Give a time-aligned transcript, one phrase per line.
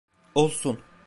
[0.35, 0.79] Olsun.